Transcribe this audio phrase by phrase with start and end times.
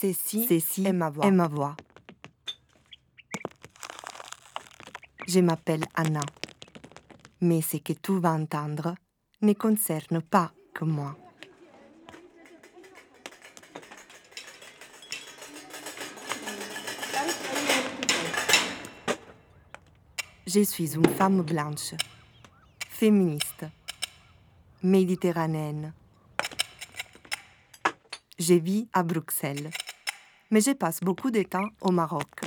[0.00, 1.26] Ceci, Ceci est ma voix.
[1.26, 1.76] est ma voix.
[5.26, 6.20] Je m'appelle Anna.
[7.40, 8.94] Mais ce que tu vas entendre
[9.42, 11.16] ne concerne pas que moi.
[20.46, 21.94] Je suis une femme blanche,
[22.88, 23.66] féministe,
[24.82, 25.92] méditerranéenne.
[28.38, 29.70] Je vis à Bruxelles,
[30.50, 32.40] mais je passe beaucoup de temps au Maroc.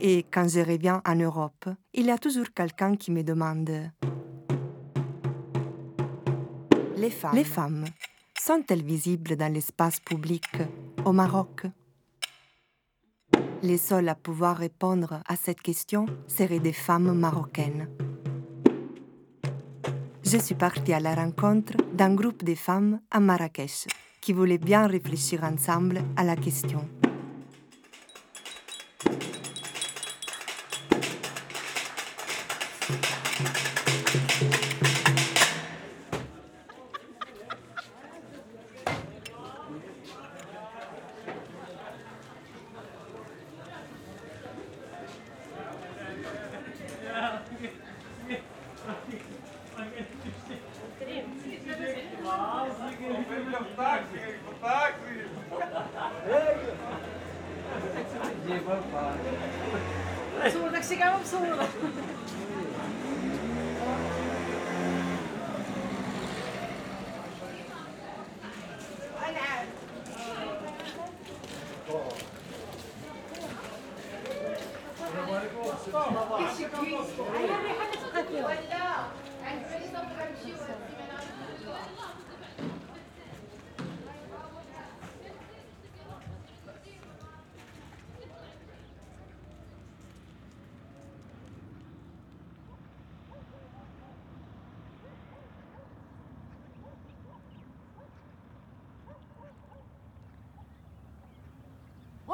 [0.00, 3.70] Et quand je reviens en Europe, il y a toujours quelqu'un qui me demande
[6.96, 7.34] Les femmes.
[7.34, 7.84] Les femmes
[8.38, 10.46] sont-elles visibles dans l'espace public
[11.04, 11.66] au Maroc?
[13.62, 17.88] Les seules à pouvoir répondre à cette question seraient des femmes marocaines.
[20.32, 23.88] Je suis partie à la rencontre d'un groupe de femmes à Marrakech
[24.20, 26.86] qui voulaient bien réfléchir ensemble à la question.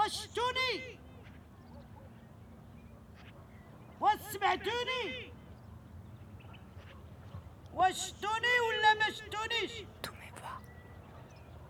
[0.06, 0.98] وشتوني
[4.00, 5.32] وسمعتوني
[7.74, 9.72] وشتوني ولا ما شتونيش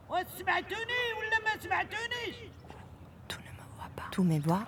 [0.08, 2.36] وسمعتوني ولا ما سمعتونيش
[4.12, 4.66] Tous mes doigts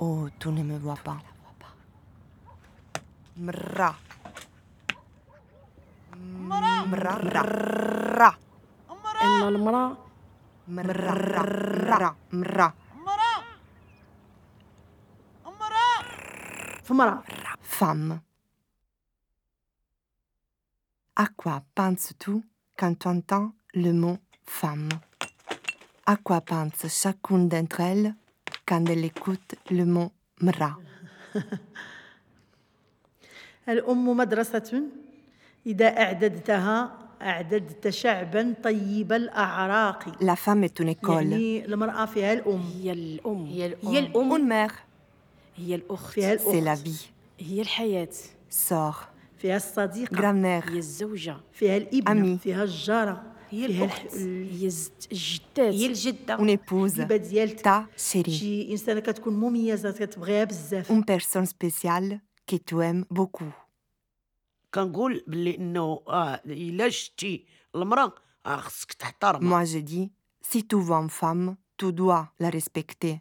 [0.00, 1.18] Oh, tu ne me vois pas.
[3.36, 3.90] Mra.
[6.48, 6.74] Mra.
[6.92, 7.14] Mra.
[7.30, 7.42] Mra.
[9.34, 9.90] Mra.
[10.68, 11.06] Mra.
[11.88, 12.10] Mra.
[12.30, 12.68] Mra.
[16.87, 17.23] فمراه
[17.79, 18.19] Femme.
[21.15, 22.33] À quoi penses-tu
[22.79, 24.89] quand tu entends le mot femme
[26.05, 28.13] À quoi pense chacune d'entre elles
[28.67, 30.11] quand elle écoute le mot
[30.41, 30.71] mra
[33.69, 34.83] الأم مدرسة
[35.65, 42.61] إذا أعددتها أعددت شعبا طيب الأعراق La femme est une école, يعني المرأة فيها الأم
[42.61, 43.87] هي الأم هي الأم.
[43.89, 44.73] هي الأم Une mère.
[46.50, 47.10] C'est la vie.
[48.48, 49.10] Sœur.
[50.10, 50.64] Grand-mère.
[52.06, 52.38] Amie.
[56.38, 56.94] Une épouse.
[57.62, 58.76] Ta chérie.
[60.90, 63.52] Une personne spéciale que tu aimes beaucoup.
[69.40, 73.20] Moi je dis, si tu vois une femme, tu dois la respecter.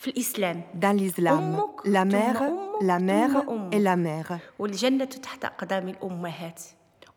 [0.00, 3.74] في الاسلام Dans l'islam, أمك la ثم mère, أمك la ثم mère أمك.
[3.74, 4.38] et la mère.
[4.58, 6.62] والجنه تحت اقدام الامهات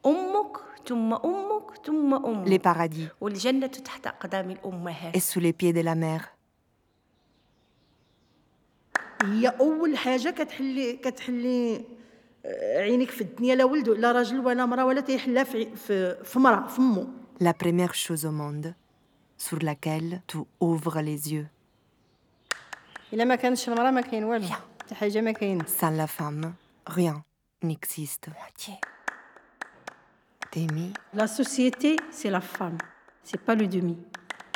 [0.05, 5.73] امك ثم امك ثم امك Les paradis والجنه تحت اقدام الامهات est sous les pieds
[5.73, 6.25] de la mère.
[9.23, 11.85] هي أول حاجة كتحلي كتحلي
[12.45, 16.23] آه، عينك في الدنيا لا ولد لا راجل ولا مرأة ولا تيحلها في عي- في
[16.23, 17.07] في مرأة في مو
[17.43, 18.73] La première chose au monde
[19.37, 21.47] sur laquelle tu ouvres les yeux.
[23.13, 24.45] الا ما كانش المراه ما كاين والو
[24.79, 26.53] حتى حاجه ما كاينه Sans la femme,
[26.87, 27.23] rien
[27.63, 28.29] n'existe.
[30.51, 32.77] T'aimer, لا سوسيتي سي لا فام
[33.23, 33.97] سي با لو دومي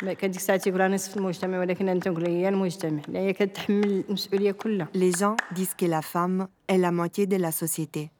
[0.02, 4.04] ما كديك الساعه تيقول انا نصف المجتمع ولكن انا تنقول هي المجتمع لا هي كتحمل
[4.08, 8.10] المسؤوليه كلها les gens disent que la femme est la moitié de la société.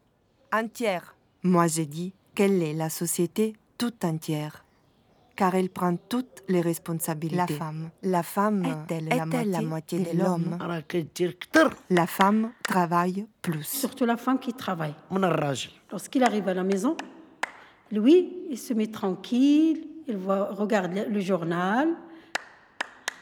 [0.53, 1.15] Entière.
[1.43, 4.65] Moi je dis qu'elle est la société tout entière.
[5.40, 7.38] car elle prend toutes les responsabilités.
[7.38, 9.08] La femme, la femme est-elle,
[9.50, 10.58] la, moitié de, l'homme
[11.90, 13.64] La femme travaille plus.
[13.64, 14.94] Surtout la femme qui travaille.
[15.90, 16.98] Lorsqu'il arrive à la maison,
[17.90, 21.88] lui, il se met tranquille, il regarde le journal.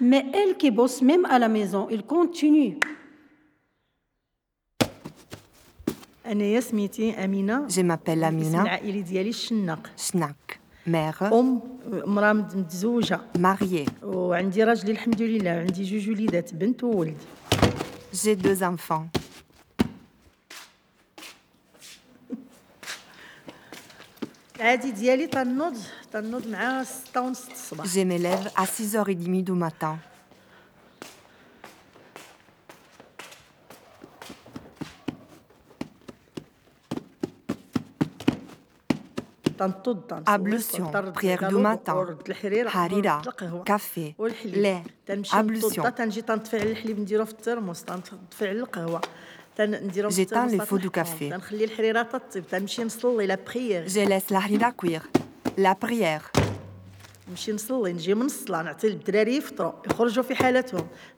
[0.02, 2.80] Mais elle qui bosse même à la maison, il continue.
[7.70, 8.63] Je m'appelle Amina.
[9.96, 11.61] Schnack mère, أم
[12.05, 13.88] امرأة متزوجة mariée.
[14.03, 17.17] وعندي راجلي الحمد لله وعندي جوج وليدات بنت وولد
[18.14, 19.06] J'ai deux enfants.
[24.56, 25.76] العادي ديالي تنوض
[26.12, 29.97] تنوض مع ستة ونص الصباح Je me lève à 6h30 du matin.
[40.25, 42.06] ablution, prière du matin,
[42.74, 43.21] harira,
[43.65, 44.15] café,
[44.45, 44.83] lait,
[45.31, 45.83] ablution.
[50.09, 51.31] J'éteins les feux du café.
[53.88, 55.07] Je laisse la harira cuire,
[55.57, 56.31] la prière.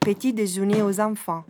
[0.00, 1.44] Petit déjeuner aux enfants.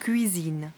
[0.00, 0.70] Cuisine.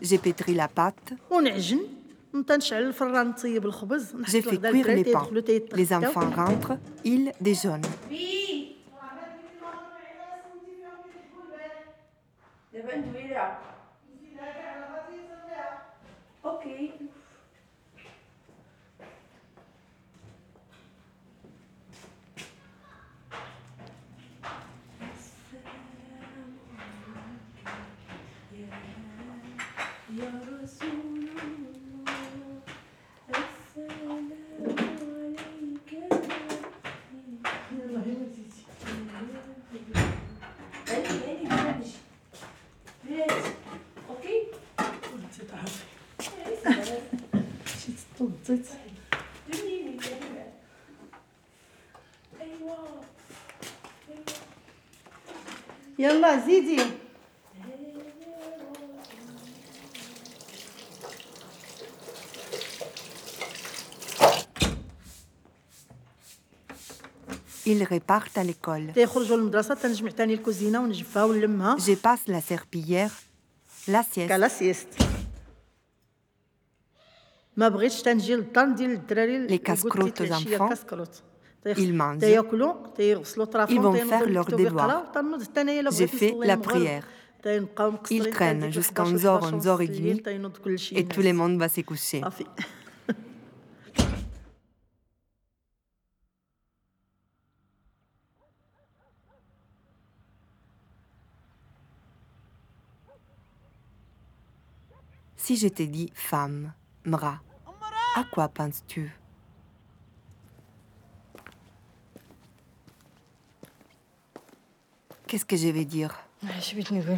[0.00, 1.12] J'ai pétri la pâte.
[4.28, 5.28] J'ai fait cuire les pains.
[5.74, 7.82] Les enfants rentrent, ils déjeunent.
[12.88, 13.46] ben doe je.
[16.42, 16.97] Okay.
[70.79, 73.11] ونجفها ونلمها Je passe la serpillière,
[73.87, 74.03] la
[79.48, 80.70] Les casse-croûtes enfants,
[81.76, 82.22] ils mangent,
[83.70, 85.12] ils vont faire leurs devoirs.
[85.90, 87.04] J'ai fait la prière.
[88.10, 92.22] Ils traînent jusqu'à 11h, 11h30 et tout le monde va se coucher.
[105.36, 106.74] Si je dit femme,
[107.06, 107.40] mra,
[108.19, 109.03] à quoi penses-tu
[115.27, 116.13] Qu'est-ce que je vais dire
[116.57, 117.17] اش بغيت نقول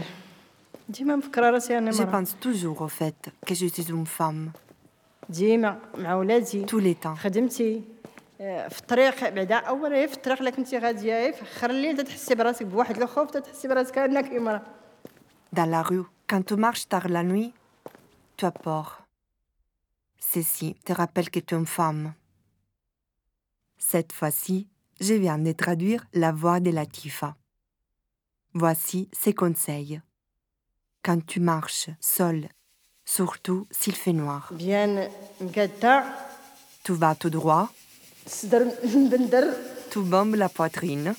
[0.89, 4.51] ديما مفكره راسي انا Je مرة pense toujours au fait que je suis une femme,
[5.29, 7.17] ديما مع ولادي tous les temps.
[7.19, 7.81] خدمتي
[8.41, 12.35] آه، في الطريق بعدا اولا هي في الطريق الا كنتي غاديه في اخر الليل تتحسي
[12.35, 14.61] براسك بواحد الخوف تتحسي براسك انك امراه
[15.55, 17.53] Dans la rue, quand tu marches tard la nuit,
[18.37, 18.87] tu as peur.
[20.20, 22.14] Ceci te rappelle que tu es une femme.
[23.78, 24.68] Cette fois-ci,
[25.00, 27.34] je viens de traduire la voix de Latifa.
[28.52, 30.00] Voici ses conseils.
[31.02, 32.48] Quand tu marches seul,
[33.04, 35.08] surtout s'il fait noir, Bien,
[36.84, 37.72] tu vas tout droit,
[39.90, 41.14] tu bombes la poitrine,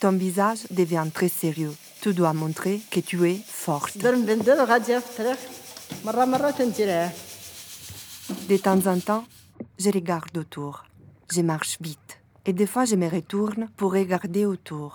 [0.00, 1.74] ton visage devient très sérieux.
[2.00, 3.98] Tu dois montrer que tu es forte.
[8.49, 9.25] De temps en temps,
[9.83, 10.73] je regarde autour.
[11.35, 12.11] Je marche vite.
[12.47, 14.91] Et des fois, je me retourne pour regarder autour.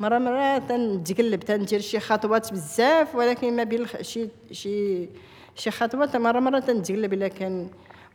[0.00, 5.08] مره مره تنتقلب تندير شي خطوات بزاف ولكن ما بين الخ- شي شي
[5.56, 7.68] شي خطوات مره مره تنتقلب الا كان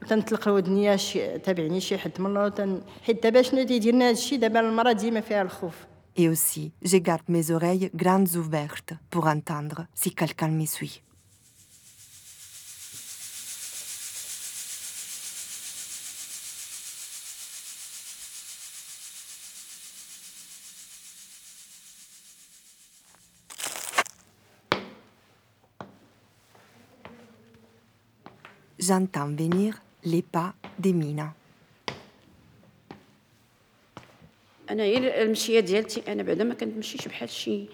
[0.09, 2.81] تنطلق ودنيا شي تابعني شي حد من الله تن...
[3.03, 5.75] حيت دابا شنو تيديرنا هذا الشيء دابا المراه ديما فيها الخوف
[6.15, 11.01] Et aussi, je garde mes oreilles grandes ouvertes pour entendre si quelqu'un me suit.
[28.87, 29.71] j'entends venir
[30.11, 30.49] les pas
[30.83, 31.27] d'Emina.
[34.69, 37.65] انا هي المشيه ديالتي انا بعدا ما كنمشيش بحال شي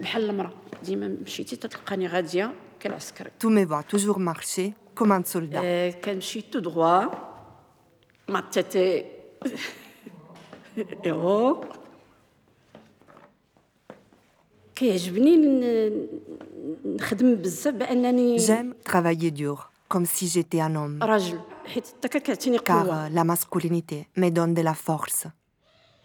[0.00, 0.52] بحال المراه
[0.84, 5.60] ديما مشيتي تتلقاني غاديه كالعسكري Tu me vois toujours marcher comme un soldat.
[5.64, 7.04] آه كنمشي تو دغوا
[8.28, 9.04] ما تاتي
[11.06, 11.64] ايوا
[14.74, 16.06] كيعجبني ن-
[16.84, 22.58] نخدم بزاف بانني J'aime travailler dur, comme si j'étais un homme, راجل حيت حتى كتعطيني
[22.58, 25.28] car قوه euh, la masculinité me donne de la force.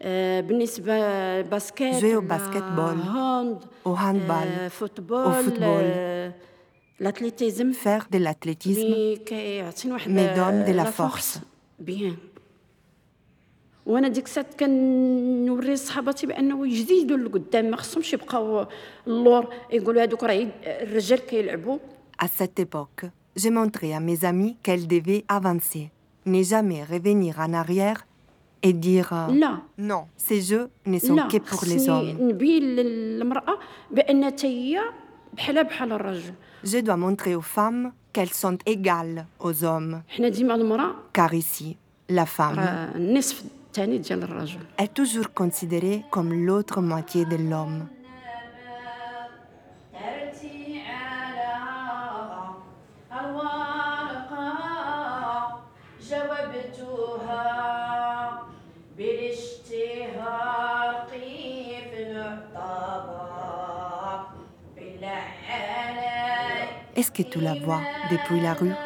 [0.04, 0.94] آه، بالنسبه
[1.38, 5.62] للباسكيت Jouer au ولا basketball, هاند au handball, آه، فوتبول au football.
[5.62, 6.34] آه،
[7.02, 11.40] الاتليتيزم Faire de l'athlétisme اللي كيعطيني واحد me donne de la لا force.
[11.80, 12.18] بيان
[13.86, 18.68] وانا ديك الساعه كنوري صحاباتي بانه يجديدوا لقدام ما خصهمش يبقاو
[19.08, 21.78] اللور يقولوا هذوك راه الرجال كيلعبوا
[22.24, 25.90] À cette époque, j'ai montré à mes amis qu'elles devaient avancer,
[26.26, 28.06] ne jamais revenir en arrière
[28.64, 32.22] et dire euh, لا non, ces jeux ne sont لا que pour les خصني hommes.
[32.22, 33.58] نبين للمراه
[33.92, 34.80] بان حتى هي
[35.34, 40.56] بحالها بحال الرجل Je dois montrer aux femmes qu'elles sont égales aux hommes, حنا ديما
[40.56, 41.76] المراه car ici,
[42.12, 47.88] la femme راه النصف الثاني ديال الرجل est toujours considérée comme l'autre moitié de l'homme.
[66.97, 68.81] Est-ce que tu la vois depuis la rue?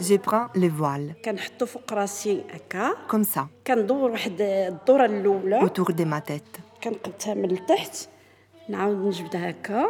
[0.00, 5.92] Je prends le voile, كنحطو فوق راسي هكا comme ça, كندور واحد الدوره الاولى autour
[5.92, 6.60] de ma tête.
[6.84, 7.96] كنقبتها من التحت
[8.68, 9.86] نعاود نجبدها هكا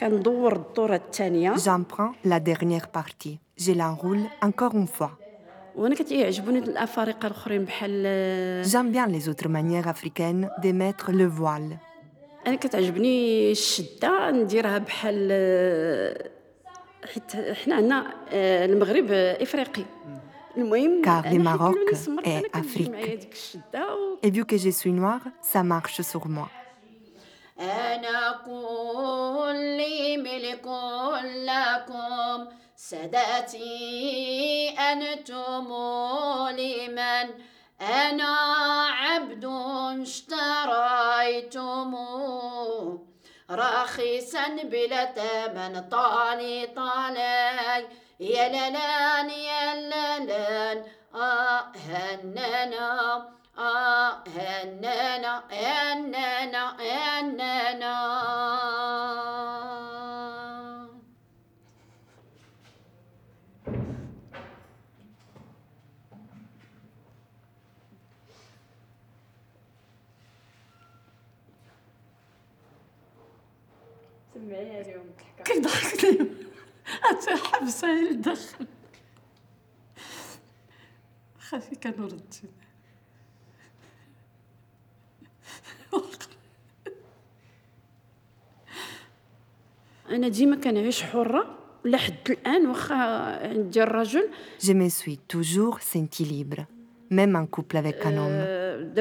[0.00, 3.38] كندور الدوره الثانيه J'en prends la dernière partie.
[3.58, 5.10] Je l'enroule encore une fois.
[5.76, 11.76] وانا كتعجبوني الافارقه الاخرين بحال J'aime bien les autres manières africaines de mettre le voile.
[12.46, 15.28] انا كتعجبني الشده نديرها بحال
[17.05, 17.35] حيت
[17.65, 19.85] حنا عندنا آه، المغرب إفريقي
[20.57, 22.89] المهم Car أنا le حيت Maroc كيولي سمرت est أنا كتجي Afrique.
[22.89, 26.47] معايا ديك الشدة و- Et vu que je suis noire, ça marche sur moi.
[27.59, 29.79] أنا كل
[30.23, 30.65] ملك
[31.45, 32.45] لكم
[32.75, 35.67] سادتي أنتم
[36.57, 37.29] لمن
[37.81, 38.35] أنا
[38.89, 39.45] عبد
[40.01, 41.95] اشتريتم
[43.49, 47.87] راخصا بلا ثمن طالي طالي
[48.19, 50.83] يا لالان يا لالان
[51.15, 53.25] آه هننا
[53.57, 57.95] آه هننا هننا هننا
[74.35, 78.65] سمعيها اليوم الضحكه كيف ضحكت اليوم حبسه هي اللي دخل
[81.39, 82.49] خافي كانوا ردتين
[94.59, 96.65] Je me suis toujours sentie libre,
[97.09, 98.93] même en couple avec un homme.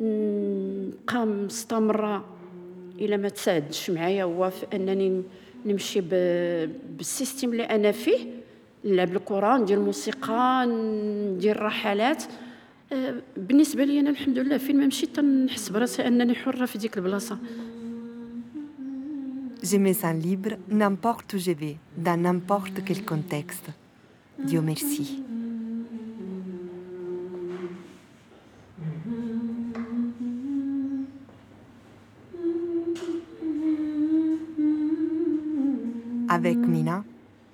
[0.00, 2.24] نبقى مستمرة
[3.00, 5.22] الا ما تساعدش معايا هو في أنني
[5.66, 6.00] نمشي
[6.96, 8.18] بالسيستم اللي أنا فيه
[8.84, 12.24] نلعب الكره ندير الموسيقى ندير رحلات
[12.92, 16.98] آه، بالنسبة لي أنا الحمد لله فين ما مشيت تنحس براسي أنني حرة في ديك
[16.98, 17.38] البلاصة
[19.64, 23.66] Je me sens libre n'importe où je vais, dans n'importe quel contexte.
[24.44, 25.22] Dieu merci.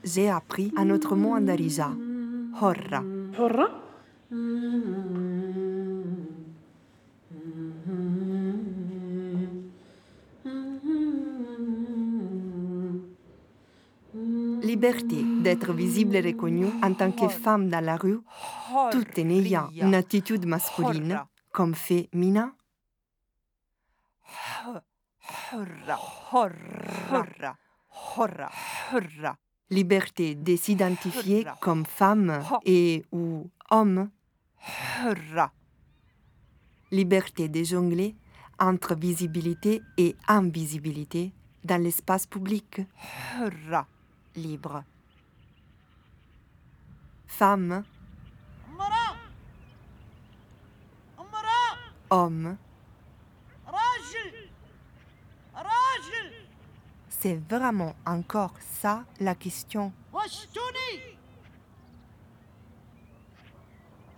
[0.04, 1.90] J'ai appris un autre mot en darija,
[2.61, 3.02] horra.
[3.38, 3.68] Horra?
[14.62, 18.20] Liberté d'être visible et reconnue en tant que femme dans la rue,
[18.92, 21.20] tout en ayant une attitude masculine,
[21.52, 22.52] comme fait Mina.
[25.52, 25.99] Horra.
[26.32, 27.56] Horra.
[28.17, 28.50] Horra.
[29.71, 34.11] Liberté de s'identifier comme femme et ou homme.
[36.90, 38.17] Liberté de jongler
[38.59, 41.33] entre visibilité et invisibilité
[41.64, 42.81] dans l'espace public.
[43.40, 43.87] Horra.
[44.35, 44.85] Libre.
[47.26, 47.85] Femme.
[52.11, 52.57] Homme.
[57.18, 59.92] c'est vraiment encore ça la question.
[60.13, 61.18] وشتوني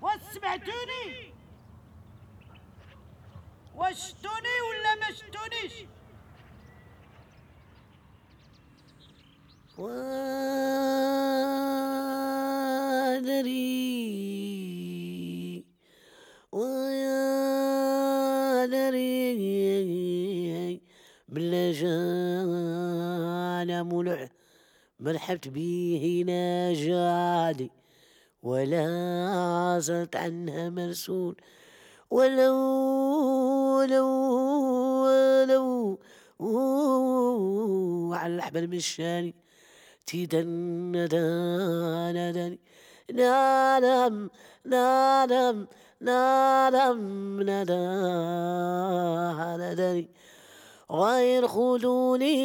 [0.02, 1.34] وسمعتوني
[3.76, 5.86] وشتوني ولا ما شتونيش
[14.36, 15.64] وادري
[16.52, 17.26] ويا
[18.66, 19.36] دري
[21.31, 24.29] بلا جانا ملح
[25.01, 27.71] مرحبت بيه نجادي
[28.43, 31.37] ولا زلت عنها مرسول.
[32.11, 32.57] ولو
[33.79, 34.07] ولو
[35.05, 35.99] ولو
[38.15, 39.35] على الأحبال مشاني
[40.07, 42.59] تيدن دان
[43.13, 44.31] نادم
[44.65, 45.67] نادم
[46.01, 47.91] نادم نادم
[50.91, 52.41] غير خذوني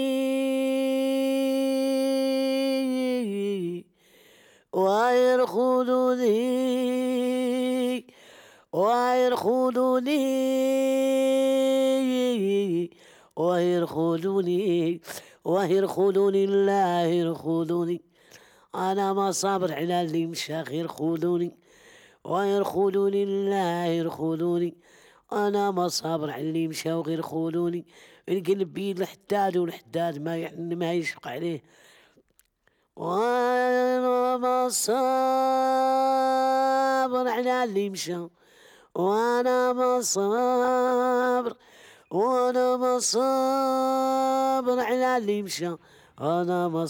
[4.76, 6.36] غير خذوني
[8.76, 10.26] غير خذوني
[13.40, 15.02] غير خذوني
[15.48, 18.02] غير خذوني لا غير خذوني
[18.76, 21.58] أنا ما صابر على اللي مشى غير خذوني
[22.28, 24.78] غير خذوني لا غير خذوني
[25.34, 27.86] أنا ما صابر على اللي مشى وغير خذوني
[28.30, 31.64] القلب بيد الحداد والحداد ما ما يشفق عليه.
[32.96, 34.96] وأنا ما صابر
[37.28, 38.28] على اللي مشى
[38.96, 41.58] وأنا ما صابر
[42.12, 45.76] وأنا ما صابر على اللي مشى
[46.22, 46.86] أنا ما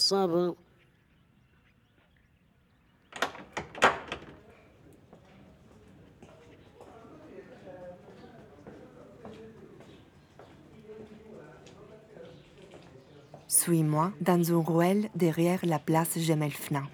[13.66, 16.84] suis moi dans un ruelle derrière la place Gemelfna.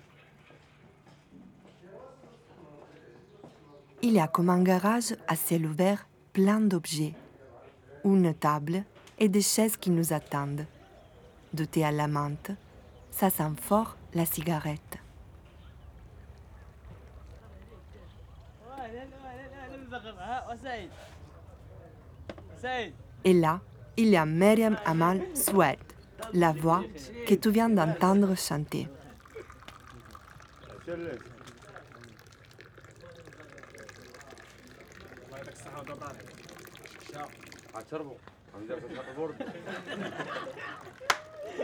[4.01, 7.13] Il y a comme un garage à ciel ouvert plein d'objets,
[8.07, 8.85] une table
[9.19, 10.65] et des chaises qui nous attendent,
[11.53, 12.53] de thé à la menthe,
[13.11, 14.97] ça sent fort la cigarette.
[23.25, 23.61] Et là,
[23.99, 25.79] il y a Meriem Amal Swed,
[26.34, 26.84] la voix
[27.28, 28.88] que tu viens d'entendre chanter.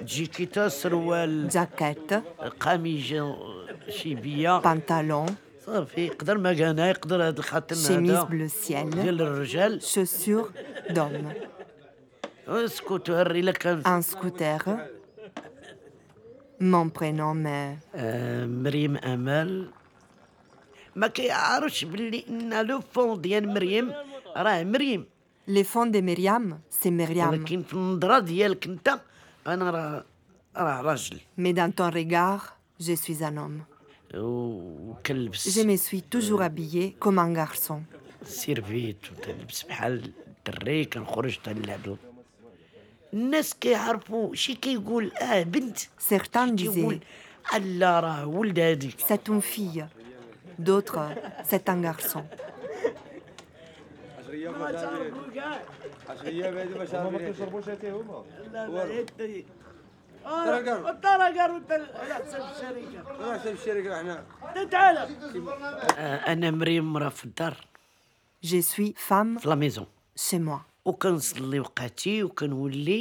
[0.03, 2.13] جيكيتا سروال Jaquette,
[2.59, 3.35] قميجة
[3.89, 5.31] شيبية pantalon,
[5.65, 10.47] صافي يقدر ما كان يقدر هذا الخاتم chemise هذا bleu ciel, ديال الرجال chaussures
[12.47, 14.69] d'homme, اسكت وري لك كان un scooter.
[16.61, 19.69] Mon prénom est آه، مريم امل
[20.95, 23.93] ما كيعرفش باللي ان لو فون ديال مريم
[24.37, 25.05] راه مريم
[25.49, 27.27] Les fonds de Myriam, c'est Myriam.
[27.29, 28.99] ولكن في النظره ديالك انت
[29.47, 30.03] انا راه
[30.57, 33.61] راه راجل Mais dans ton regard, je suis un homme.
[34.15, 37.79] وكنلبس Je me suis toujours habillée comme un garçon.
[38.25, 40.11] سيرفيت وتلبس بحال
[40.47, 41.97] الدري كنخرج تنلعب
[48.98, 49.86] C'est une fille.
[50.58, 51.00] D'autres,
[51.44, 52.24] c'est un garçon.
[68.42, 69.38] Je suis femme.
[69.44, 69.86] La maison.
[70.14, 70.64] C'est moi.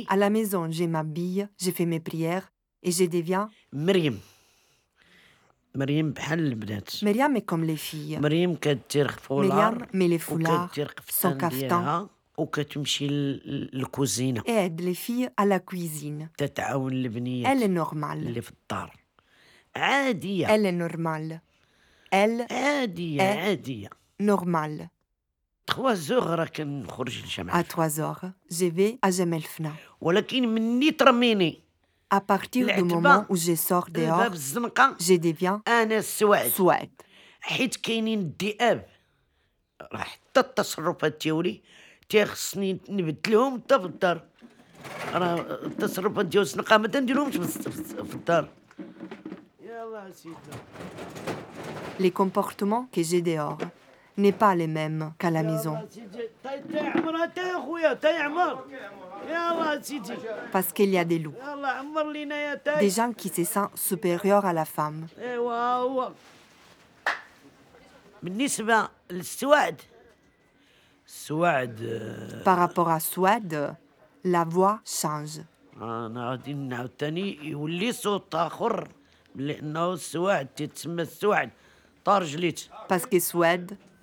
[0.09, 2.51] À la maison, je m'habille, je fais mes prières
[2.83, 4.17] et je deviens Myriam.
[7.03, 8.17] Myriam est comme les filles.
[9.41, 10.71] Myriam met les foulards,
[11.09, 12.09] son caftan.
[14.45, 16.29] Et aide les filles à la cuisine.
[16.39, 18.23] Elle est normale.
[19.73, 21.41] Elle est normale.
[22.11, 24.89] Elle est normale.
[25.66, 29.70] 3 زوغ راه كنخرج À للجامعه 3 heures, je vais à Gemelfna.
[30.00, 31.60] ولكن مني ترميني
[32.14, 36.50] À partir du العتبة moment où je sors باب dehors, الزنقه je deviens انا السوعد
[36.50, 37.04] Suède.
[37.40, 38.86] حيت كاينين الذئاب
[39.92, 41.60] راه حتى التصرفات ديالي
[42.08, 44.24] تيخصني نبدلهم حتى في الدار
[45.14, 48.48] راه التصرفات ديال الزنقه ما تنديرهمش في الس- في الس- في الدار
[49.62, 50.36] يلا سيدي
[52.00, 53.58] Les comportements que j'ai dehors
[54.17, 55.77] n'est pas les mêmes qu'à la maison.
[60.51, 61.35] Parce qu'il y a des loups,
[62.79, 65.07] des gens qui se sentent supérieurs à la femme.
[72.43, 73.75] Par rapport à Suède,
[74.23, 75.41] la voix change.
[82.87, 83.77] Parce que Suède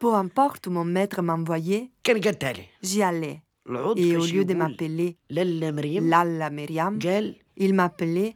[0.00, 3.40] Peu importe où mon maître m'envoyait, كنقادها ليه j'y allais.
[3.68, 8.34] العود Et au فاش lieu de يقول m'appeler لالا مريم Lalla Myriam, قال il m'appelait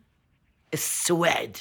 [0.74, 1.56] السواد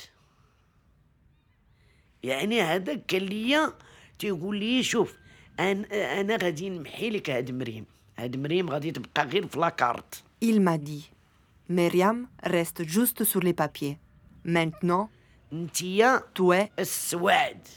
[2.23, 3.73] يعني هذا كان ليا
[4.19, 5.13] تيقول لي شوف
[5.59, 7.85] انا انا غادي نمحي لك هاد مريم
[8.17, 11.09] هاد مريم غادي تبقى غير في لاكارت Il m'a dit
[11.69, 13.97] Myriam reste juste sur les papiers.
[14.45, 15.09] Maintenant,
[15.53, 17.67] انتيا tu es السواد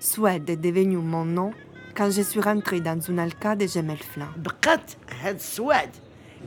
[0.00, 1.52] Suède est devenu mon nom
[1.96, 4.28] quand je suis rentrée dans une alca de Gemelflin.
[4.36, 5.90] بقات هاد السواد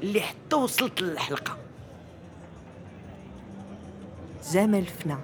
[0.03, 1.57] اللي حتى وصلت للحلقه
[4.53, 5.17] Gemelfna.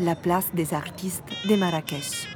[0.00, 2.26] La place des artistes de Marrakech.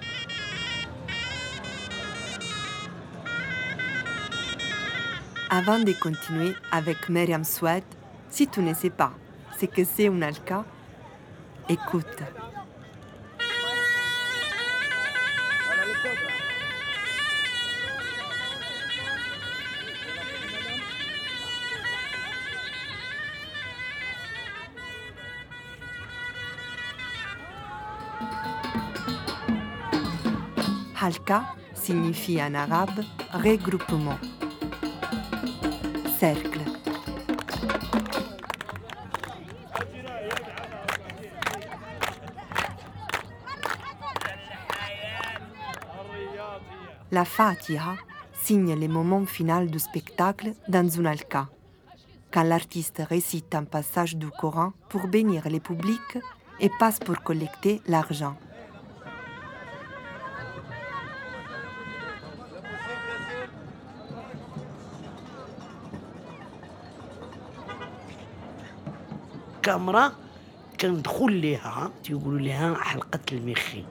[5.50, 7.82] Avant de continuer avec Myriam Suède,
[8.30, 9.12] si tu ne sais pas
[9.58, 10.64] ce que c'est une alka,
[11.68, 12.22] écoute.
[31.01, 34.17] Halka signifie en arabe regroupement.
[36.17, 36.61] Cercle.
[47.11, 47.95] La Fatiha
[48.33, 51.47] signe le moment final du spectacle dans une alka,
[52.31, 56.17] quand l'artiste récite un passage du Coran pour bénir le public
[56.60, 58.36] et passe pour collecter l'argent.
[69.62, 70.12] كاميرا
[70.80, 73.84] كندخل ليها تيقولوا ليها حلقه المخي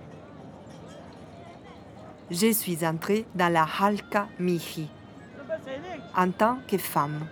[2.31, 4.87] Je suis entrée dans la Halka Mihi
[6.15, 7.25] en tant que femme.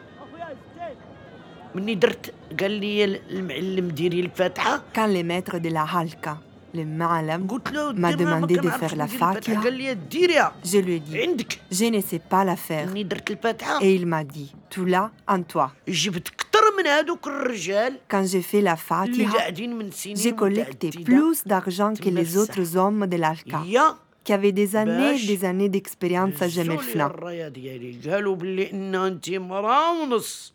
[1.75, 6.37] مني درت قال لي المعلم ديري الفاتحه Quand le maître de la Halka,
[6.75, 9.53] le Ma'alam, قلت له m'a دير، ما demandé de كنعرفش faire la ندير الفاتحة.
[9.53, 12.87] Fatiha, قال لي ديريها je lui ai dit, عندك je ne sais pas la faire.
[12.89, 15.69] مني درت الفاتحه Et il m'a dit, tu l'as en toi.
[15.87, 20.31] جبت كثر من هذوك الرجال Quand j'ai fait la اللي Fatiha, قاعدين من سنين j'ai
[20.35, 21.03] collecté متعددة.
[21.05, 22.37] plus d'argent que les تمسح.
[22.37, 23.93] autres hommes de l'Alka, هي
[24.25, 27.01] qui avaient des années باش et des années d'expérience à هزوا لي Gemelfna.
[27.01, 30.53] الرايه ديالي قالوا باللي ان انت مراه ونص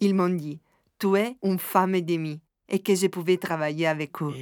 [0.00, 0.60] ils m'ont dit,
[0.98, 4.32] tu es une femme et demie et que je pouvais travailler avec eux.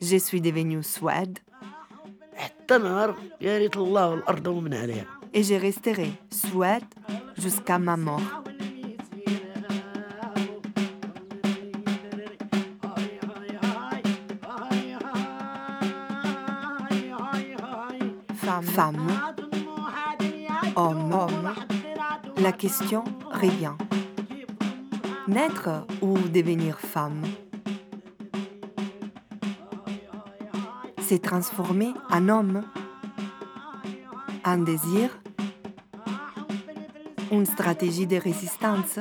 [0.00, 1.38] Je suis devenue Souad.
[5.32, 6.84] Et je resterai Souad
[7.36, 8.44] jusqu'à ma mort.
[18.76, 19.08] Femme,
[20.76, 21.54] homme,
[22.36, 23.72] la question revient.
[25.26, 27.22] Naître ou devenir femme?
[31.00, 32.64] Se transformer en homme
[34.44, 35.08] En désir
[37.32, 38.98] une stratégie de résistance.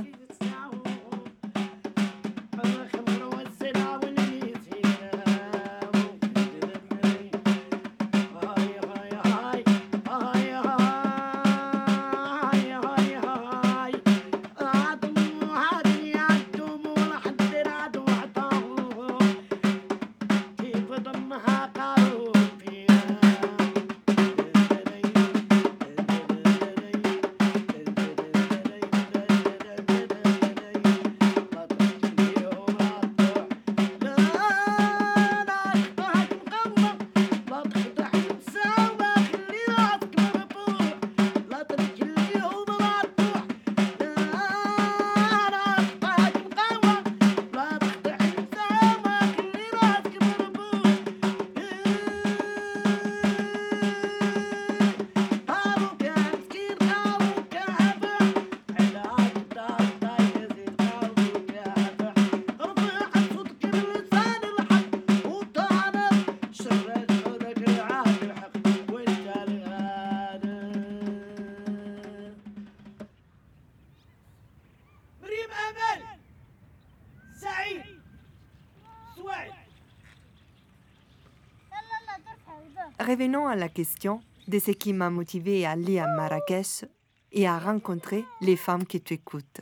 [83.48, 86.86] à la question de ce qui m'a motivé à aller à Marrakech
[87.32, 89.62] et à rencontrer les femmes qui t'écoutent.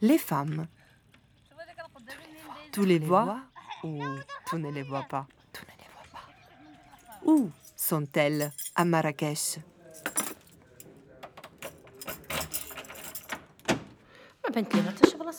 [0.00, 0.66] Les femmes.
[2.72, 3.40] Tu les vois
[3.84, 4.02] ou
[4.46, 5.26] tu ne les vois pas?
[7.24, 9.58] Où sont-elles à Marrakech?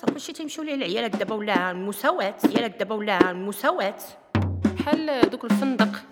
[0.03, 3.97] حتى شي تيمشيو ليه العيالات دابا ولا المساواة عيالات دابا ولا المساواة
[4.65, 6.03] بحال دوك الفندق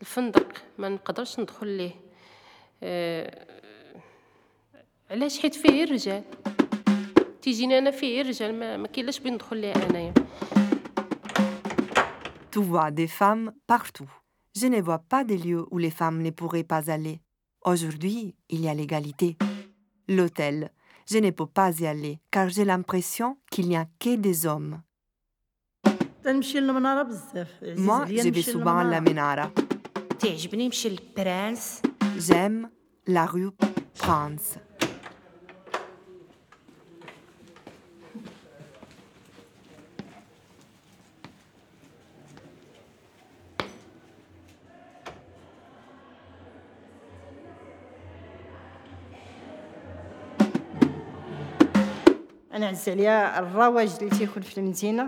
[0.00, 1.90] الفندق ما نقدرش ندخل ليه
[2.82, 3.46] آه،
[5.10, 6.22] علاش حيت فيه الرجال
[7.42, 10.14] تيجيني أنا فيه الرجال ما, ما كاينلاش بين ندخل ليه أنايا
[12.50, 14.10] Tu vois des femmes partout.
[14.56, 17.20] Je ne vois pas de lieu où les femmes ne pourraient pas aller.
[17.64, 19.36] Aujourd'hui, il y a l'égalité.
[20.08, 20.70] L'hôtel,
[21.10, 24.82] Je ne peux pas y aller, car j'ai l'impression qu'il n'y a que des hommes.
[27.76, 29.50] Moi, je vais souvent à la Menara.
[32.18, 32.68] J'aime
[33.06, 33.50] la rue
[33.98, 34.58] Prince.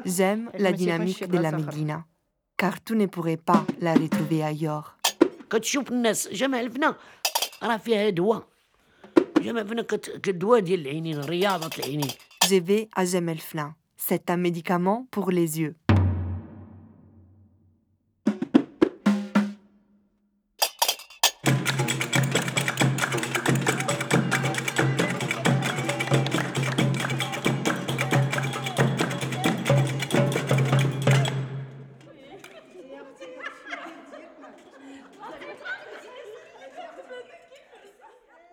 [0.05, 2.05] J'aime la dynamique de la Médina,
[2.57, 4.97] car tu ne pourrais pas la retrouver ailleurs.
[12.49, 13.75] Je vais à Jemelfna.
[13.97, 15.77] C'est un médicament pour les yeux.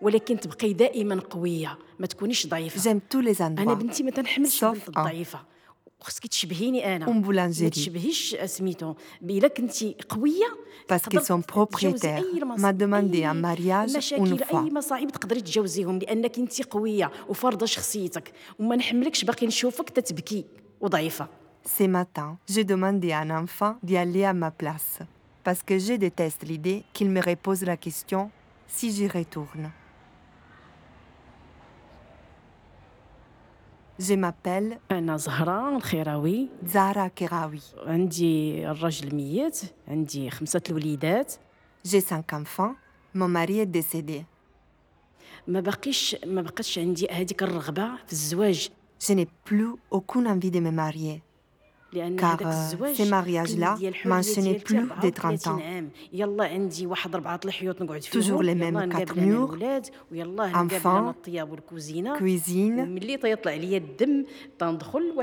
[0.07, 3.77] ولكن تبقي دائما قويه ما تكونيش ضعيفه J'aime tous les انا endroits.
[3.77, 4.87] بنتي ما تنحملش Sauf البنت un.
[4.87, 5.39] الضعيفه
[6.01, 7.69] خصك تشبهيني انا Une ما boulangerie.
[7.69, 10.45] تشبهيش سميتو الا كنتي قويه
[10.91, 14.41] Parce que تقدر son تتجاوزي propriétaire أي m'a المص- demandé أي un mariage مشاكل une
[14.43, 14.55] fois.
[14.55, 20.45] اي مصاعب تقدري تتجاوزيهم لانك انت قويه وفارضه شخصيتك وما نحملكش باقي نشوفك تتبكي
[20.81, 21.27] وضعيفه
[21.79, 24.93] Ce matin, j'ai demandé à un enfant d'y aller à ma place,
[25.45, 28.21] parce que je déteste l'idée qu'il me repose la question
[28.75, 29.65] si j'y retourne.
[33.99, 37.87] Je m'appelle انا زهره الخيراوي Zara Kerawi.
[37.87, 41.33] عندي الراجل ميت عندي خمسه الوليدات
[41.87, 42.75] J'ai cinq enfants.
[43.15, 44.23] Mon mari est décédé.
[45.47, 48.69] ما باقيش ما بقاش عندي هذيك الرغبه في الزواج
[49.03, 51.21] Je n'ai plus aucune envie de me marier.
[52.16, 55.58] car euh, ces mariages-là mentionnaient plus de 30 ans.
[58.10, 59.56] Toujours les mêmes quatre murs,
[60.54, 61.14] enfants,
[62.16, 63.00] cuisine.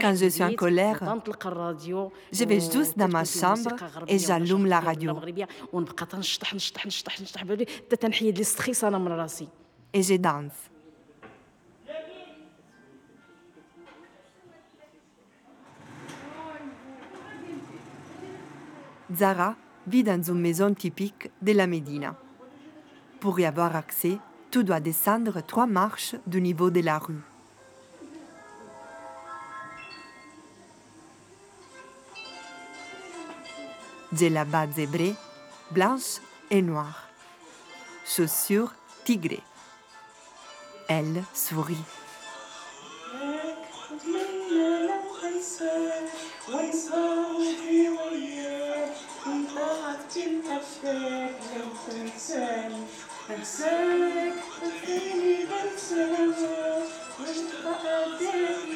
[0.02, 1.00] Quand je suis en colère,
[2.32, 3.76] je vais juste dans ma chambre
[4.08, 5.14] et j'allume la radio.
[9.94, 10.75] Et je danse.
[19.14, 19.56] Zara
[19.88, 22.16] vit dans une maison typique de la Médina.
[23.20, 24.18] Pour y avoir accès,
[24.52, 27.22] tu dois descendre trois marches du niveau de la rue.
[34.14, 35.14] J'ai la bas zébrée,
[35.72, 37.10] blanche et noire.
[38.06, 39.44] Chaussures tigrées.
[40.88, 41.84] Elle sourit.
[50.26, 52.84] لو تنساني
[53.30, 54.34] أنساك
[55.50, 56.04] بنسى
[57.20, 58.76] وأنت لو تنساني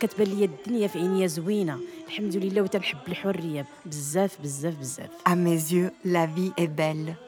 [0.00, 1.78] كتبان لي الدنيا في عينيا زوينة.
[2.06, 3.66] الحمد لله وتنحب الحرية.
[3.86, 5.10] بزاف بزاف بزاف.
[5.26, 7.27] ا mes لا في اي est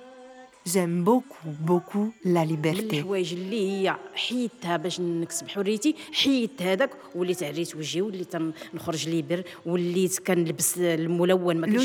[0.66, 3.02] J'aime beaucoup, beaucoup la liberté.
[3.02, 3.10] L'une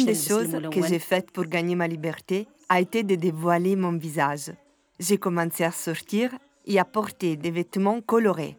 [0.05, 4.51] des choses que j'ai faites pour gagner ma liberté a été de dévoiler mon visage.
[4.99, 6.31] J'ai commencé à sortir
[6.65, 8.57] et à porter des vêtements colorés.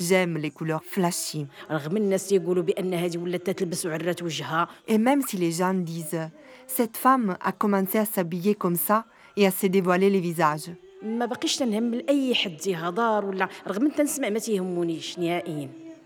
[0.00, 1.46] J'aime les couleurs flashy.
[4.88, 6.28] Et même si les gens disent
[6.66, 9.04] cette femme a commencé à s'habiller comme ça
[9.36, 10.70] et à se dévoiler les visages.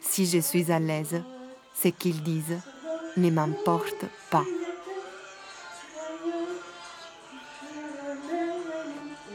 [0.01, 1.23] Si je suis à l'aise,
[1.75, 2.59] ce qu'ils disent
[3.17, 4.45] ne m'importe pas.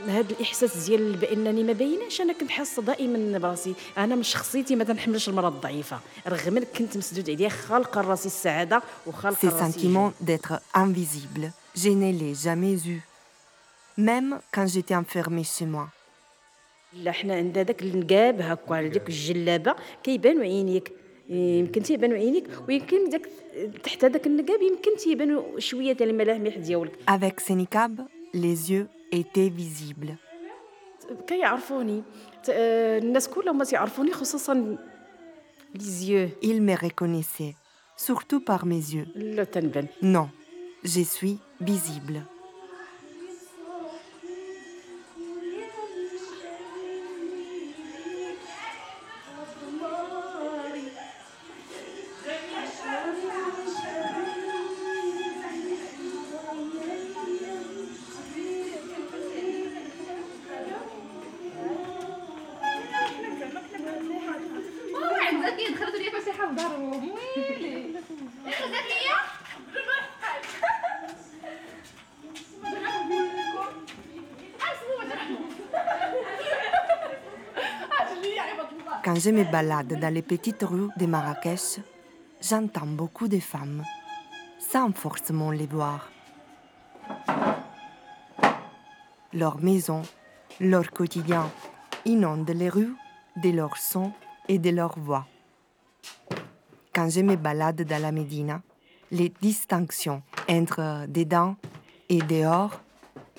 [0.09, 4.83] هذا الإحساس ديال بأنني ما بايناش أنا كنت حاسه دائما براسي أنا من شخصيتي ما
[4.83, 5.99] تنحملش المراه الضعيفة.
[6.27, 12.33] رغم كنت مسدود عليا خالقه راسي السعادة وخالقه راسي sentiments d'être invisible, je ne les
[12.45, 13.01] jamais eus.
[13.97, 15.89] Même quand j'étais enfermée chez moi.
[16.93, 20.91] لا حنا عندنا داك النقاب هكا على ديك الجلابة كيبانوا عينيك.
[21.29, 23.29] يمكن تيبانوا عينيك ويمكن داك
[23.83, 26.91] تحت هذاك النقاب يمكن تيبانوا شوية الملامح ديالك.
[27.07, 28.01] Avec ce niqab,
[28.33, 30.17] les yeux était visible.
[35.77, 37.55] Ils me reconnaissaient,
[37.97, 39.07] surtout par mes yeux.
[40.01, 40.29] Non,
[40.83, 42.25] je suis visible.
[79.25, 81.79] Je me balade dans les petites rues de Marrakech,
[82.39, 83.83] j'entends beaucoup de femmes,
[84.59, 86.11] sans forcément les voir.
[89.33, 90.03] Leurs maisons,
[90.59, 91.49] leur quotidien
[92.05, 92.93] inondent les rues
[93.37, 94.11] de leurs sons
[94.47, 95.25] et de leurs voix.
[96.93, 98.61] Quand je me balade dans la Médina,
[99.09, 101.55] les distinctions entre dedans
[102.09, 102.79] et dehors,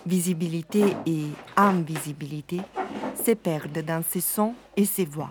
[0.05, 2.61] visibilité et invisibilité,
[3.25, 5.31] se perdent dans ces sons et ces voix.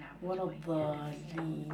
[0.23, 1.67] ولا الضالين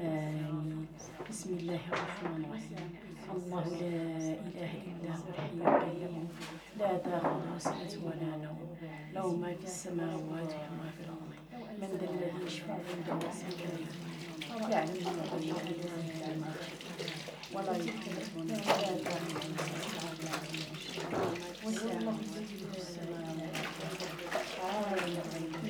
[0.00, 0.86] آمين
[1.30, 2.90] بسم الله الرحمن الرحيم.
[3.34, 3.94] الله لا
[4.46, 6.28] إله إلا هو الحي القيوم.
[6.78, 8.58] لا تأخذه سنة ولا نوم.
[9.14, 11.32] له ما في السماوات وما في الأرض.
[11.80, 13.78] من ذا الذي يشفع عنده إلا
[14.70, 16.42] يعلم ما بين خلفهم
[17.54, 18.90] ولا يحيطون ولا
[21.64, 23.82] وسع السماوات لا لله الرحمن الرحيم مالك السلام إياك
[24.64, 25.63] نعبد وإياك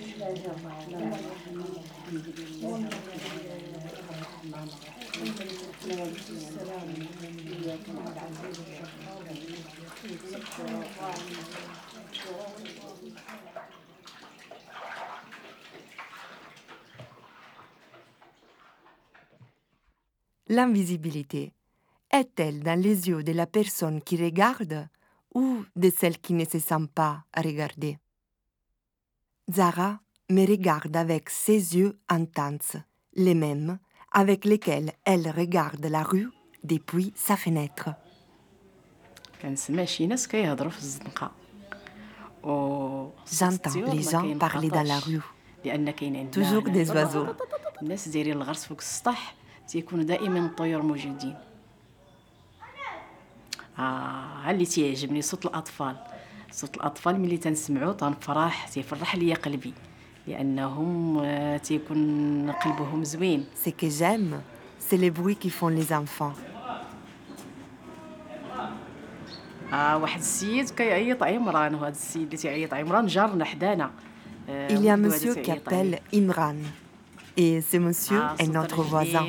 [20.49, 21.53] L'invisibilité
[22.11, 24.89] est-elle dans les yeux de la personne qui regarde
[25.35, 27.99] ou de celle qui ne se sent pas regarder?
[29.51, 32.78] Zara me regarde avec ses yeux intenses,
[33.16, 33.80] les mêmes
[34.12, 36.30] avec lesquels elle regarde la rue
[36.64, 37.90] depuis sa fenêtre.
[39.42, 41.32] كنسمع شي ناس كيهضروا في الزنقه
[42.44, 45.22] و J'entends les gens parler dans la rue.
[45.66, 47.36] لان كاين عندنا Toujours هنا des oiseaux.
[47.82, 49.36] الناس دايرين الغرس فوق السطح
[49.68, 51.36] تيكونوا دائما الطيور موجودين
[53.80, 55.96] اه اللي تيعجبني صوت الاطفال
[56.52, 59.74] صوت الاطفال ملي تنسمعو تنفرح تيفرح ليا قلبي
[60.27, 64.41] لأنهم آه، تيكون قلبهم زوين سي كي جيم
[64.81, 66.33] سي لي بوي كي فون لي زانفون
[69.73, 73.91] آه واحد السيد كيعيط عمران وهذا السيد اللي تيعيط عمران جارنا حدانا
[74.49, 76.57] آه، Il y a un monsieur qui appelle Imran.
[77.37, 79.27] Et ce monsieur آه، est notre voisin.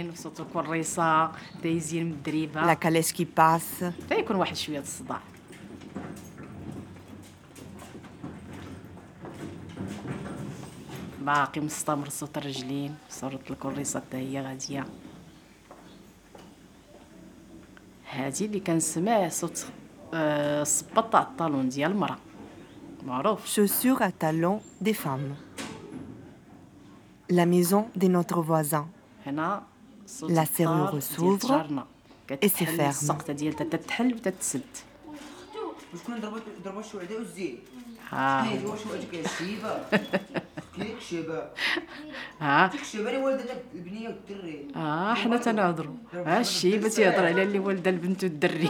[2.72, 3.84] La calèche qui passe.
[11.25, 14.85] باقي مستمر صوت الرجلين صوت الكريسه حتى هي غاديه
[18.11, 19.67] هادي اللي كنسمع صوت
[20.15, 22.17] آه، الصباط تاع الطالون ديال المراه
[23.07, 25.35] معروف chaussures à talons des femmes.
[27.33, 28.87] La maison de notre voisin.
[29.27, 29.63] هنا
[30.07, 31.85] صوت La الدار serrure ديال s'ouvre جارنا.
[32.31, 32.81] et se كتحل ferme.
[32.89, 34.63] السقطه ديالها تتحل وتتسد
[36.03, 37.59] شكون ضربوا ضربوا الشوعده والزين
[38.11, 39.85] ها هي واش وجهك الشيبه
[40.78, 41.44] كيك شيبة.
[42.42, 44.68] ها ديك الشيبه اللي والدتك البنيه والدري.
[44.76, 48.70] آه حنا تنهضروا ها الشيبه تيهضر على اللي والدة البنت والدري.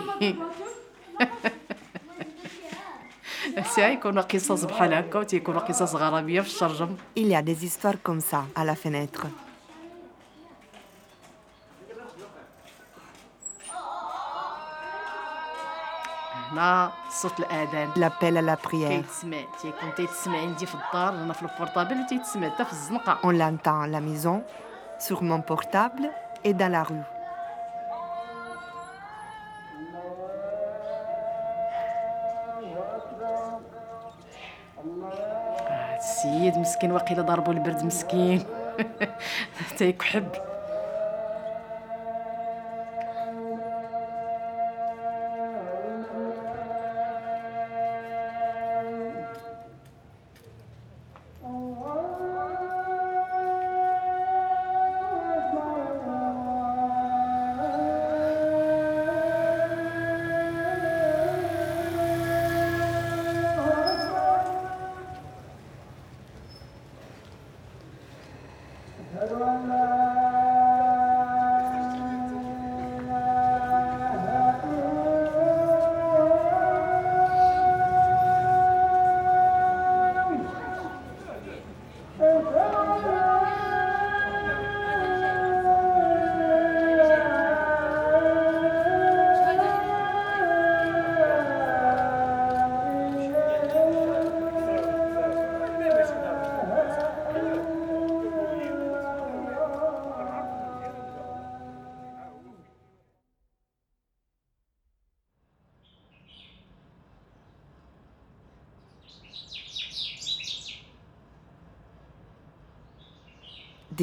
[3.76, 6.96] تيكونوا قصص بحال هكا وتيكونوا قصص غراميه في الشرجم.
[7.20, 9.28] Il y a des histoires comme ça à la fenêtre.
[16.55, 16.91] هنا
[17.23, 18.89] صوت الاذان L'appel à la prière.
[18.89, 23.81] كيتسمع تيكون تيتسمع عندي في الدار هنا في البورطابل وتيتسمع حتى في الزنقه On l'entend
[23.83, 24.43] à la maison,
[24.99, 26.11] sur mon portable
[26.45, 27.05] et dans la rue.
[34.79, 38.45] آه، السيد مسكين واقيلا ضربوا البرد مسكين
[39.79, 40.29] تيكحب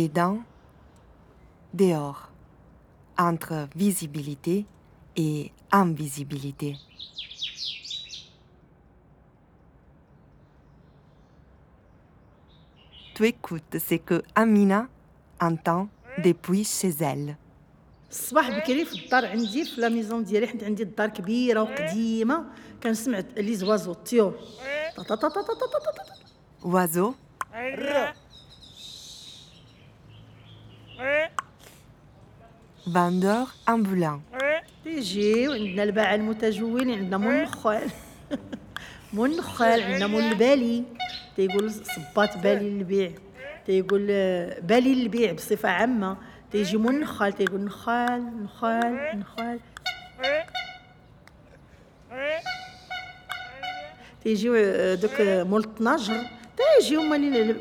[0.01, 0.39] Dedans,
[1.74, 2.30] dehors,
[3.18, 4.66] entre visibilité
[5.16, 6.76] et invisibilité.
[13.16, 14.88] Tu écoutes ce que Amina
[15.41, 15.89] entend
[16.24, 17.36] depuis chez elle.
[18.12, 22.45] الصباح بكري في الدار عندي في لا ميزون ديالي حيت عندي الدار كبيره وقديمه
[22.84, 24.34] كنسمع لي زوازو الطيور
[24.97, 25.16] طا
[32.93, 34.20] vendeur ambulant.
[34.84, 37.90] تيجيو عندنا الباعة المتجولين عندنا مول النخال.
[39.14, 40.84] مول النخال عندنا مول البالي.
[41.36, 43.11] تيقول صباط بالي للبيع.
[43.66, 46.16] تيقول آه، بالي للبيع بصفة عامة.
[46.53, 49.61] تيجي مول النخال تيقول نخال نخال نخال.
[54.24, 56.16] تيجيو آه، دوك آه، مول الطناجر
[56.80, 57.03] تيجيو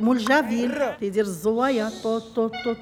[0.01, 0.97] مول جافيل.
[0.99, 1.89] تيدير الزوايا.
[2.03, 2.77] طوط طوط طوط.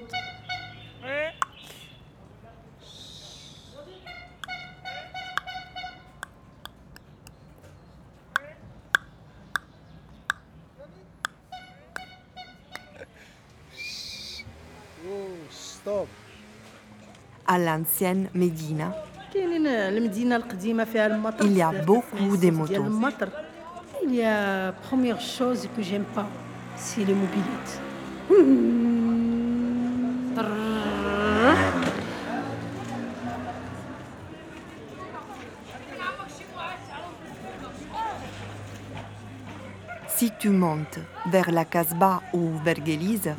[17.48, 18.94] à l'ancienne Médina,
[21.44, 22.74] il y a beaucoup de motos.
[24.04, 26.28] Il y a première chose que j'aime pas,
[26.76, 27.80] c'est les mobilettes.
[40.50, 43.30] tu montes vers la Casbah ou vers Gélise,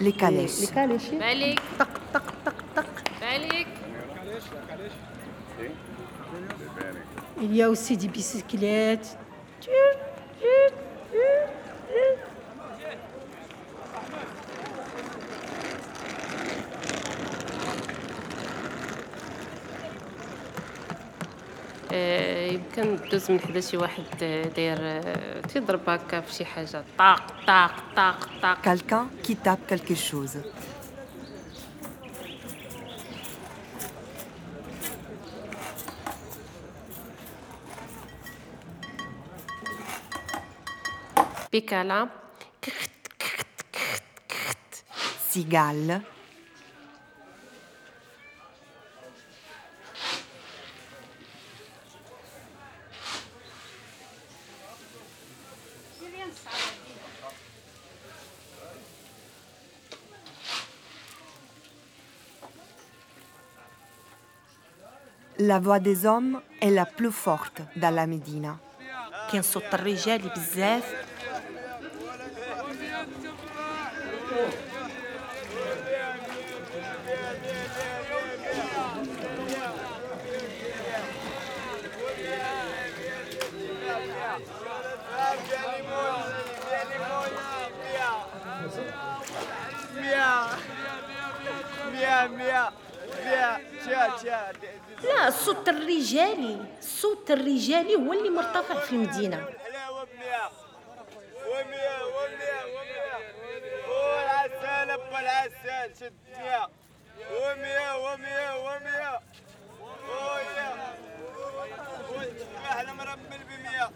[0.00, 0.50] les calèches.
[7.42, 9.18] Il y a aussi des bicyclettes,
[23.14, 24.04] دوز من حدا شي واحد
[24.56, 26.84] داير آه، تيضرب هكا في شي حاجة.
[26.98, 28.60] طاق طاق طاق طاق.
[28.60, 30.36] كالكا كي تاب كالكي شوز
[41.52, 42.08] بيكالا
[42.62, 44.84] كخت كخت كخت كخت
[45.30, 46.00] سيغال
[65.46, 68.56] La voix des hommes est la plus forte dans la Médina.
[95.44, 99.46] صوت الرجالي صوت الرجالي هو اللي مرتفع في المدينة.
[103.88, 106.68] والعسل ابو العسل شد 100
[107.30, 109.20] و100 ومية ومية
[109.80, 110.70] ومية ومية
[111.34, 111.90] ومية
[112.54, 112.70] ومية
[113.44, 113.90] ومية ومية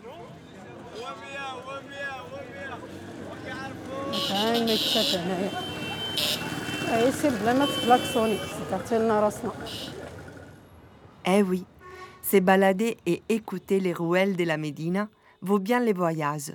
[1.01, 2.77] ومية ومية ومية ومية ومية
[3.31, 3.57] ومية
[4.31, 5.51] هاي ومية ومية
[6.99, 7.67] ومية بلا ما
[8.17, 9.53] ومية ومية لنا راسنا.
[11.31, 11.67] Eh oui,
[12.23, 15.11] se balader et écouter les ruelles de la Médina
[15.43, 16.55] vaut bien les voyages.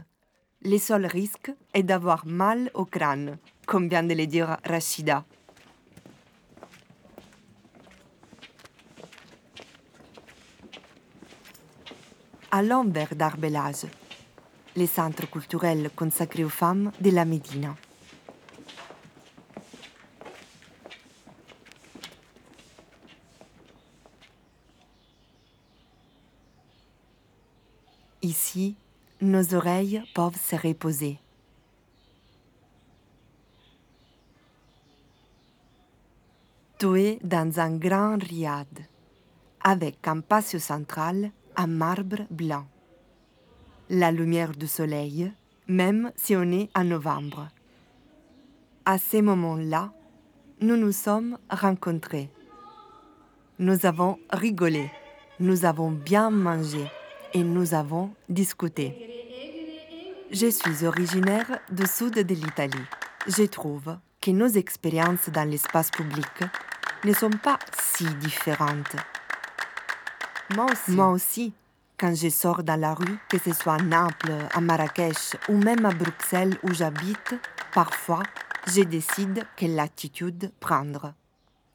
[0.63, 5.25] Le seul risque est d'avoir mal au crâne, comme vient de le dire Rachida.
[12.49, 13.85] Allons vers Darbelage,
[14.75, 17.75] le centre culturel consacré aux femmes de la Médina.
[28.23, 28.77] Ici,
[29.19, 31.19] nos oreilles peuvent se reposer.
[36.79, 38.67] Tu dans un grand riad,
[39.61, 42.65] avec un patio central en marbre blanc.
[43.89, 45.33] La lumière du soleil,
[45.67, 47.49] même si on est en novembre.
[48.85, 49.91] À ce moment-là,
[50.61, 52.29] nous nous sommes rencontrés.
[53.59, 54.89] Nous avons rigolé,
[55.41, 56.87] nous avons bien mangé
[57.33, 59.09] et nous avons discuté.
[60.31, 62.85] Je suis originaire du sud de l'Italie.
[63.27, 66.43] Je trouve que nos expériences dans l'espace public
[67.03, 68.95] ne sont pas si différentes.
[70.55, 70.91] Moi aussi.
[70.91, 71.53] Moi aussi,
[71.97, 75.85] quand je sors dans la rue, que ce soit à Naples, à Marrakech ou même
[75.85, 77.35] à Bruxelles où j'habite,
[77.73, 78.23] parfois,
[78.67, 81.13] je décide quelle attitude prendre.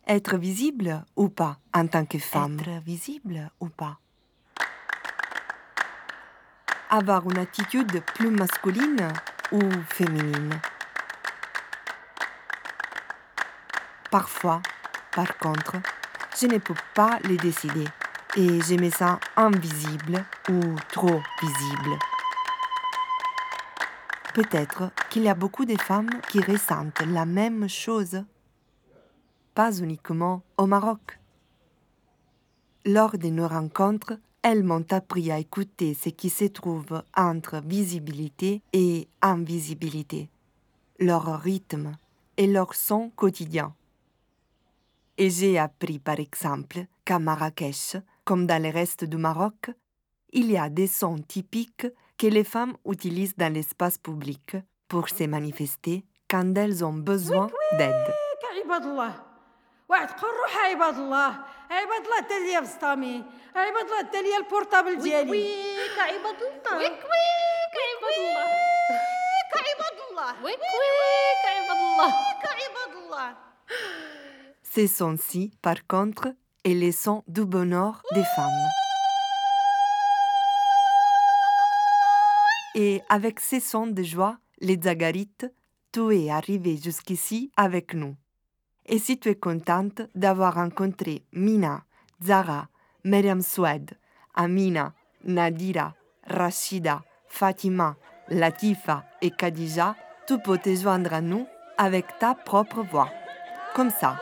[0.07, 2.59] Être visible ou pas en tant que femme?
[2.61, 3.99] Être visible ou pas?
[6.91, 9.13] Avoir une attitude plus masculine
[9.53, 10.59] ou féminine
[14.11, 14.63] Parfois,
[15.15, 15.77] par contre,
[16.41, 17.85] je ne peux pas les décider
[18.37, 20.61] et je me sens invisible ou
[20.91, 21.99] trop visible.
[24.33, 28.25] Peut-être qu'il y a beaucoup de femmes qui ressentent la même chose,
[29.55, 31.19] pas uniquement au Maroc.
[32.87, 38.63] Lors de nos rencontres, elles m'ont appris à écouter ce qui se trouve entre visibilité
[38.73, 40.29] et invisibilité,
[40.99, 41.97] leur rythme
[42.37, 43.75] et leur son quotidien.
[45.17, 49.71] Et j'ai appris par exemple qu'à Marrakech, comme dans le reste du Maroc,
[50.33, 55.25] il y a des sons typiques que les femmes utilisent dans l'espace public pour se
[55.25, 58.13] manifester quand elles ont besoin d'aide.
[61.72, 63.24] عباد الله واحد قول روح عباد الله عباد الله حتى ليا بسطامي
[63.56, 68.46] عباد الله حتى ليا البورتابل ديالي ويك عباد الله ويك ويك عباد الله
[69.34, 73.36] ويك عباد الله ويك ويك عباد الله ويك عباد الله
[74.76, 78.70] Ces sons-ci, par contre, et les sons du bonheur des femmes.
[82.74, 85.46] Et avec ces sons de joie, les Zagarites,
[85.92, 88.16] tu es arrivé jusqu'ici avec nous.
[88.91, 91.83] Et si tu es contente d'avoir rencontré Mina,
[92.25, 92.69] Zara,
[93.05, 93.91] Myriam Swed,
[94.35, 95.95] Amina, Nadira,
[96.27, 97.97] Rachida, Fatima,
[98.29, 99.95] Latifa et Khadija,
[100.27, 103.11] tu peux te joindre à nous avec ta propre voix.
[103.75, 104.17] Comme ça.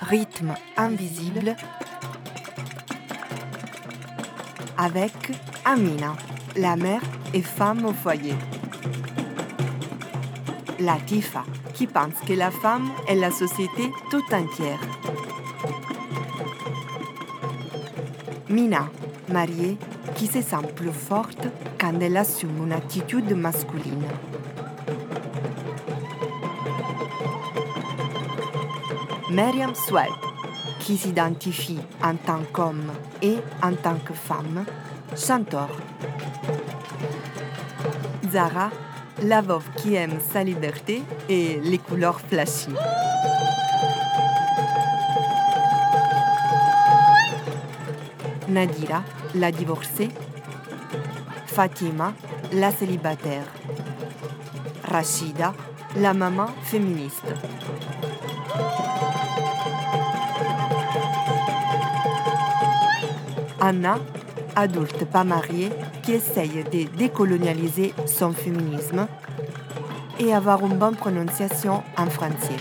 [0.00, 1.54] Rythme invisible
[4.78, 5.32] avec
[5.64, 6.14] Amina,
[6.56, 7.02] la mère
[7.34, 8.34] et femme au foyer.
[10.78, 11.42] Latifa,
[11.74, 14.80] qui pense que la femme est la société tout entière.
[18.48, 18.88] Mina,
[19.32, 19.76] mariée,
[20.14, 21.48] qui se sent plus forte
[21.78, 24.06] quand elle assume une attitude masculine.
[29.28, 30.27] Myriam Swed,
[30.88, 34.64] qui s'identifie en tant qu'homme et en tant que femme,
[35.14, 35.68] chanteur.
[38.32, 38.70] Zara,
[39.22, 42.70] la veuve qui aime sa liberté et les couleurs flashy.
[48.48, 49.02] Nadira,
[49.34, 50.08] la divorcée.
[51.48, 52.14] Fatima,
[52.54, 53.44] la célibataire.
[54.84, 55.52] Rachida,
[55.98, 57.34] la maman féministe.
[63.60, 63.98] Anna,
[64.56, 65.70] adulte pas mariée,
[66.02, 69.06] qui essaye de décolonialiser son féminisme
[70.18, 72.56] et avoir une bonne prononciation en français.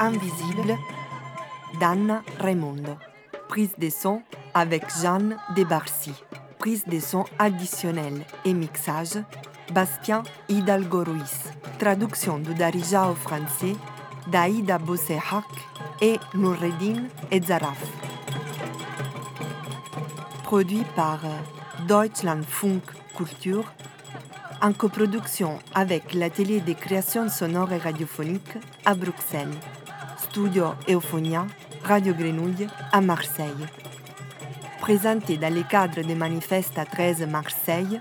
[0.00, 0.76] Invisible
[1.78, 2.96] d'Anna Raimondo.
[3.48, 4.22] Prise de son
[4.54, 6.12] avec Jeanne Debarcy.
[6.58, 9.18] Prise de son additionnelle et mixage
[9.72, 11.52] Bastien Hidalgo Ruiz.
[11.78, 13.76] Traduction de Darija au français
[14.28, 15.44] d'Aïda Bossehak
[16.00, 17.82] et Noureddin Ezaraf.
[20.44, 21.20] Produit par
[21.86, 22.82] Deutschland Funk
[23.16, 23.64] Kultur
[24.62, 29.48] en coproduction avec l'atelier de création sonore et radiophonique à Bruxelles,
[30.30, 31.44] Studio Euphonia,
[31.82, 33.66] Radio Grenouille à Marseille.
[34.80, 37.98] Présenté dans le cadre des manifestes à 13 Marseille,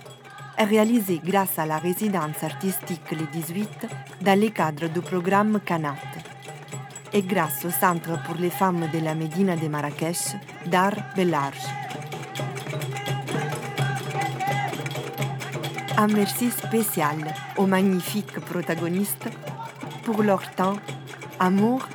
[0.55, 3.87] est réalisé grâce à la résidence artistique le 18
[4.21, 5.95] dans le cadre du programme Canat
[7.13, 10.35] et grâce au Centre pour les femmes de la Médina de Marrakech
[10.67, 11.65] d'Art Belarge.
[15.97, 19.29] Un merci spécial aux magnifiques protagonistes
[20.03, 20.77] pour leur temps,
[21.39, 21.87] amour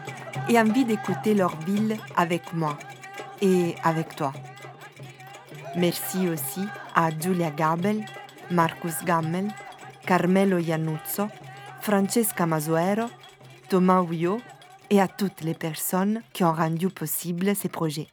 [0.48, 2.78] et envie d'écouter leur ville avec moi
[3.40, 4.32] et avec toi.
[5.76, 6.62] Merci aussi
[6.94, 8.04] à Giulia Gabel,
[8.50, 9.48] Marcus Gammel,
[10.06, 11.28] Carmelo Iannuzzo,
[11.80, 13.06] Francesca Masuero,
[13.68, 14.40] Thomas Huyot
[14.90, 18.08] et à toutes les personnes qui ont rendu possible ces projets.